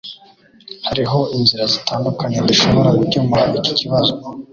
[0.87, 4.13] Hariho inzira zitandukanye dushobora gukemura iki kibazo